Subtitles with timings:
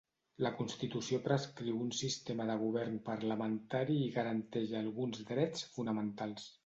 [0.43, 6.51] La constitució prescriu un sistema de govern parlamentari i garanteix alguns drets fonamentals.